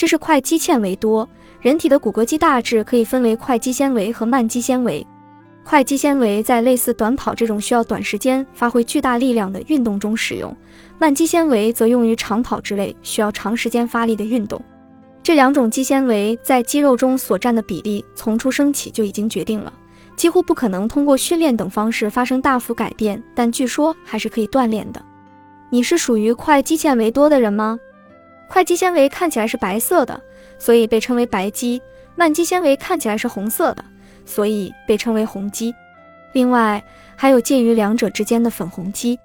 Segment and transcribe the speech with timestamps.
[0.00, 1.28] 这是块肌纤维多。
[1.60, 5.06] 人体的骨骼肌大致可以分为快肌纤维和慢肌纤维。
[5.62, 10.56] 快肌纤维在类似短跑这种需要短时间发挥巨大力量的运动中使用，
[10.98, 14.58] 慢肌纤维则用于长跑之类需要长时间发力的运动。
[15.22, 19.70] 这两种肌纤维在肌肉中所占的比例从出生起就已经决定了，
[20.16, 25.04] 几乎不可能通过训练等方式发生大幅改变，但据说还是可以锻炼的。
[25.68, 27.78] 你是属于快肌纤维多的人吗？
[28.50, 30.20] 块肌纤维看起来是白色的，
[30.58, 31.80] 所以被称为白肌；
[32.16, 33.84] 慢肌纤维看起来是红色的。
[34.26, 35.74] 所以被称为红肌，
[36.32, 36.82] 另外
[37.16, 39.18] 还有介于两者之间的粉红肌。